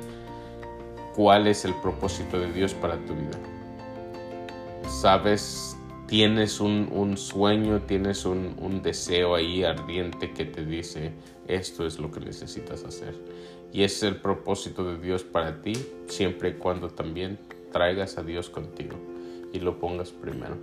cuál 1.15 1.47
es 1.47 1.65
el 1.65 1.75
propósito 1.75 2.39
de 2.39 2.53
Dios 2.53 2.75
para 2.75 2.97
tu 3.07 3.15
vida. 3.15 3.39
Sabes, 4.89 5.74
tienes 6.15 6.61
un, 6.61 7.17
sueño, 7.17 7.81
tienes 7.81 8.25
un, 8.25 8.55
un 8.61 8.83
deseo 8.83 9.35
ahí 9.35 9.65
ardiente 9.65 10.33
que 10.33 10.45
te 10.45 10.65
dice, 10.65 11.11
esto 11.49 11.85
es 11.85 11.99
lo 11.99 12.13
que 12.13 12.21
necesitas 12.21 12.85
hacer. 12.85 13.17
Y 13.73 13.83
es 13.83 14.01
el 14.05 14.15
propósito 14.15 14.85
de 14.85 15.05
Dios 15.05 15.25
para 15.25 15.61
ti, 15.61 15.73
siempre 16.07 16.51
y 16.51 16.53
cuando 16.53 16.89
también 16.89 17.37
traigas 17.73 18.17
a 18.17 18.23
Dios 18.23 18.49
contigo 18.49 18.95
y 19.53 19.59
lo 19.59 19.81
pongas 19.81 20.13
primero. 20.13 20.57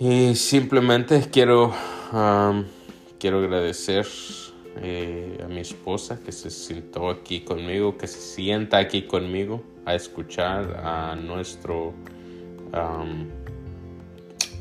Y 0.00 0.34
simplemente 0.34 1.28
quiero, 1.30 1.72
quiero 3.20 3.38
agradecer 3.38 4.08
eh, 4.82 5.40
a 5.44 5.46
mi 5.46 5.60
esposa 5.60 6.18
que 6.18 6.32
se 6.32 6.50
sentó 6.50 7.10
aquí 7.10 7.42
conmigo, 7.42 7.96
que 7.96 8.08
se 8.08 8.18
sienta 8.18 8.78
aquí 8.78 9.02
conmigo 9.02 9.62
a 9.84 9.94
escuchar 9.94 10.80
a 10.84 11.14
nuestro 11.14 11.94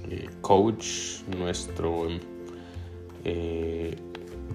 eh, 0.09 0.29
coach, 0.41 1.21
nuestro 1.37 2.07
eh, 3.23 3.95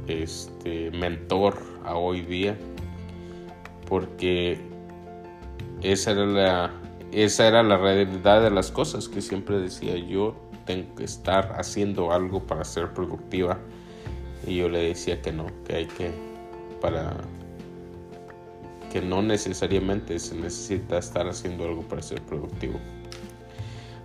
este, 0.07 0.91
mentor 0.93 1.59
a 1.85 1.97
hoy 1.97 2.23
día, 2.23 2.57
porque 3.89 4.59
esa 5.83 6.13
era 6.13 6.27
la, 6.27 6.71
esa 7.13 7.49
era 7.49 7.63
la 7.63 7.77
realidad 7.77 8.43
de 8.43 8.51
las 8.51 8.71
cosas 8.71 9.09
que 9.09 9.21
siempre 9.21 9.59
decía 9.59 9.97
yo 9.97 10.35
tengo 10.65 10.95
que 10.95 11.05
estar 11.05 11.53
haciendo 11.59 12.13
algo 12.13 12.41
para 12.47 12.65
ser 12.65 12.93
productiva 12.95 13.59
y 14.47 14.57
yo 14.57 14.69
le 14.69 14.79
decía 14.79 15.21
que 15.21 15.33
no, 15.33 15.47
que 15.67 15.77
hay 15.77 15.87
que 15.87 16.11
para 16.81 17.17
que 18.93 19.01
no 19.01 19.23
necesariamente 19.23 20.19
se 20.19 20.35
necesita 20.35 20.99
estar 20.99 21.27
haciendo 21.27 21.65
algo 21.65 21.83
para 21.83 22.03
ser 22.03 22.21
productivo. 22.23 22.79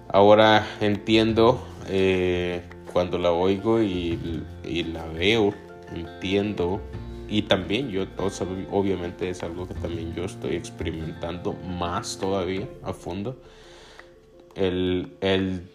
Ahora 0.10 0.66
entiendo 0.80 1.60
eh, 1.88 2.62
cuando 2.94 3.18
la 3.18 3.32
oigo 3.32 3.82
y, 3.82 4.44
la 4.94 5.06
veo 5.08 5.54
entiendo 5.94 6.82
y 7.28 7.42
también 7.44 7.90
yo, 7.90 8.06
obviamente 8.72 9.30
es 9.30 9.44
algo 9.44 9.68
que 9.68 9.74
también 9.74 10.14
yo 10.16 10.24
estoy 10.24 10.56
experimentando 10.56 11.54
más 11.54 12.18
todavía 12.18 12.68
a 12.84 12.94
fondo. 12.94 13.38
El, 14.56 15.12
el, 15.20 15.70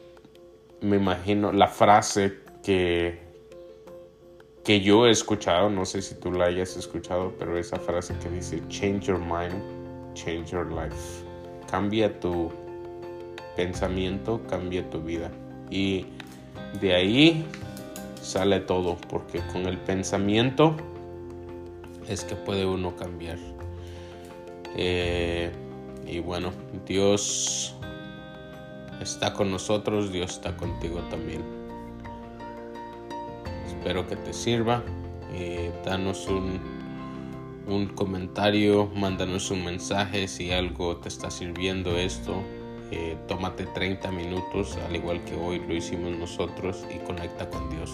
me 0.80 0.96
imagino 0.96 1.52
la 1.52 1.68
frase 1.68 2.38
que, 2.64 3.20
que 4.64 4.80
yo 4.80 5.06
he 5.06 5.10
escuchado, 5.10 5.68
no 5.68 5.84
sé 5.84 6.00
si 6.00 6.14
tú 6.14 6.32
la 6.32 6.46
hayas 6.46 6.76
escuchado, 6.76 7.34
pero 7.38 7.58
esa 7.58 7.78
frase 7.78 8.14
que 8.22 8.30
dice, 8.30 8.62
change 8.68 9.06
your 9.06 9.18
mind, 9.18 9.62
change 10.14 10.52
your 10.52 10.66
life. 10.72 11.22
Cambia 11.70 12.18
tu 12.18 12.50
pensamiento, 13.56 14.40
cambia 14.48 14.88
tu 14.88 15.00
vida. 15.00 15.30
Y 15.70 16.06
de 16.80 16.94
ahí 16.94 17.46
sale 18.20 18.60
todo, 18.60 18.96
porque 19.08 19.40
con 19.52 19.66
el 19.66 19.78
pensamiento 19.78 20.76
es 22.08 22.24
que 22.24 22.36
puede 22.36 22.66
uno 22.66 22.96
cambiar. 22.96 23.38
Eh, 24.76 25.50
y 26.06 26.18
bueno, 26.20 26.52
Dios 26.86 27.74
está 29.00 29.32
con 29.32 29.50
nosotros, 29.50 30.12
Dios 30.12 30.32
está 30.32 30.56
contigo 30.56 31.00
también. 31.10 31.42
Espero 33.66 34.06
que 34.06 34.16
te 34.16 34.32
sirva. 34.32 34.82
Eh, 35.34 35.72
danos 35.84 36.28
un, 36.28 36.60
un 37.66 37.86
comentario, 37.88 38.90
mándanos 38.94 39.50
un 39.50 39.64
mensaje 39.64 40.28
si 40.28 40.52
algo 40.52 40.98
te 40.98 41.08
está 41.08 41.30
sirviendo 41.30 41.96
esto. 41.96 42.42
Eh, 42.94 43.16
tómate 43.26 43.64
30 43.64 44.10
minutos, 44.12 44.76
al 44.86 44.94
igual 44.94 45.24
que 45.24 45.34
hoy 45.34 45.58
lo 45.66 45.74
hicimos 45.74 46.14
nosotros, 46.14 46.84
y 46.94 46.98
conecta 46.98 47.48
con 47.48 47.70
Dios. 47.70 47.90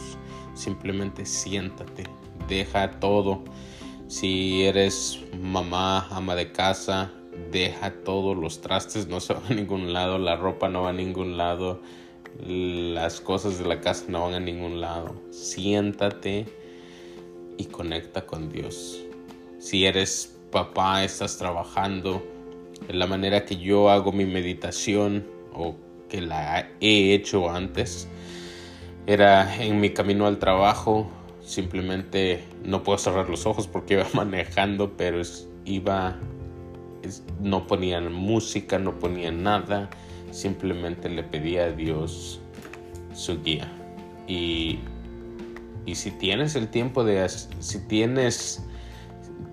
Simplemente 0.54 1.24
siéntate, 1.24 2.02
deja 2.48 2.98
todo. 2.98 3.44
Si 4.08 4.64
eres 4.64 5.24
mamá, 5.40 6.08
ama 6.10 6.34
de 6.34 6.50
casa, 6.50 7.12
deja 7.52 7.92
todos 8.02 8.36
los 8.36 8.60
trastes, 8.60 9.06
no 9.06 9.20
se 9.20 9.34
van 9.34 9.44
a 9.46 9.54
ningún 9.54 9.92
lado, 9.92 10.18
la 10.18 10.34
ropa 10.34 10.68
no 10.68 10.82
va 10.82 10.88
a 10.88 10.92
ningún 10.92 11.36
lado, 11.36 11.80
las 12.44 13.20
cosas 13.20 13.56
de 13.60 13.66
la 13.66 13.80
casa 13.80 14.06
no 14.08 14.24
van 14.24 14.34
a 14.34 14.40
ningún 14.40 14.80
lado. 14.80 15.14
Siéntate 15.30 16.44
y 17.56 17.66
conecta 17.66 18.26
con 18.26 18.50
Dios. 18.50 19.00
Si 19.60 19.86
eres 19.86 20.36
papá, 20.50 21.04
estás 21.04 21.38
trabajando, 21.38 22.20
la 22.88 23.06
manera 23.06 23.44
que 23.44 23.56
yo 23.56 23.90
hago 23.90 24.12
mi 24.12 24.24
meditación 24.24 25.26
o 25.52 25.76
que 26.08 26.20
la 26.20 26.68
he 26.80 27.14
hecho 27.14 27.50
antes 27.50 28.08
era 29.06 29.62
en 29.62 29.80
mi 29.80 29.90
camino 29.90 30.26
al 30.26 30.38
trabajo 30.38 31.10
simplemente 31.48 32.44
no 32.62 32.82
puedo 32.82 32.98
cerrar 32.98 33.28
los 33.30 33.46
ojos 33.46 33.66
porque 33.66 33.94
iba 33.94 34.06
manejando, 34.14 34.96
pero 34.96 35.22
iba, 35.64 36.16
no 37.40 37.66
ponían 37.66 38.12
música, 38.12 38.78
no 38.78 38.98
ponían 38.98 39.42
nada, 39.42 39.88
simplemente 40.30 41.08
le 41.08 41.22
pedía 41.22 41.64
a 41.64 41.70
Dios 41.72 42.40
su 43.14 43.42
guía. 43.42 43.72
Y, 44.26 44.80
y 45.86 45.94
si 45.94 46.10
tienes 46.10 46.54
el 46.54 46.68
tiempo 46.68 47.02
de, 47.02 47.26
si 47.28 47.80
tienes, 47.88 48.62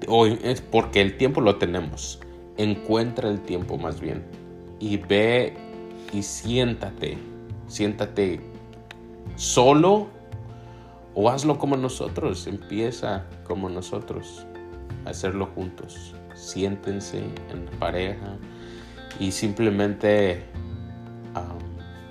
hoy 0.07 0.37
es 0.43 0.59
porque 0.59 0.99
el 0.99 1.15
tiempo 1.15 1.39
lo 1.39 1.55
tenemos, 1.55 2.19
encuentra 2.57 3.29
el 3.29 3.41
tiempo 3.41 3.77
más 3.77 3.99
bien 3.99 4.23
y 4.79 4.97
ve 4.97 5.53
y 6.13 6.23
siéntate, 6.23 7.17
siéntate 7.67 8.39
solo 9.35 10.07
o 11.13 11.29
hazlo 11.29 11.57
como 11.57 11.77
nosotros, 11.77 12.45
empieza 12.47 13.25
como 13.45 13.69
nosotros, 13.69 14.45
hacerlo 15.05 15.47
juntos. 15.55 16.13
Siéntense 16.35 17.19
en 17.19 17.65
pareja 17.79 18.37
y 19.19 19.31
simplemente 19.31 20.43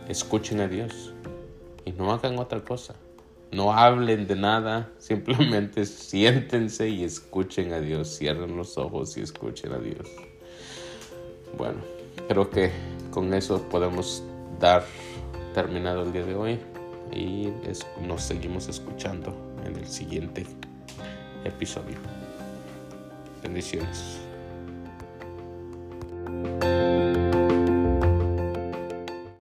escuchen 0.09 0.61
a 0.61 0.69
Dios 0.69 1.13
y 1.85 1.93
no 1.93 2.13
hagan 2.13 2.39
otra 2.39 2.65
cosa. 2.65 2.95
No 3.53 3.73
hablen 3.73 4.27
de 4.27 4.37
nada, 4.37 4.91
simplemente 4.99 5.85
siéntense 5.85 6.89
y 6.89 7.05
escuchen 7.05 7.73
a 7.73 7.81
Dios. 7.81 8.17
Cierren 8.17 8.57
los 8.57 8.79
ojos 8.79 9.17
y 9.17 9.21
escuchen 9.21 9.73
a 9.73 9.79
Dios. 9.79 10.09
Bueno, 11.57 11.79
creo 12.29 12.51
que 12.51 12.71
con 13.11 13.33
eso 13.33 13.63
podemos 13.69 14.23
dar 14.59 14.85
terminado 15.55 16.03
el 16.03 16.13
día 16.13 16.25
de 16.25 16.35
hoy 16.35 16.59
y 17.13 17.53
nos 18.07 18.23
seguimos 18.23 18.69
escuchando 18.69 19.35
en 19.65 19.77
el 19.77 19.87
siguiente 19.87 20.47
episodio. 21.45 21.97
Bendiciones. 23.43 24.21